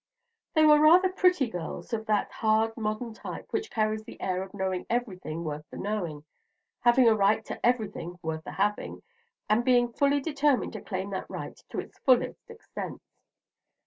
[0.55, 4.51] They were rather pretty girls of that hard modern type which carries the air of
[4.51, 6.23] knowing everything worth the knowing,
[6.79, 9.03] having a right to everything worth the having,
[9.47, 13.03] and being fully determined to claim that right to its fullest extent.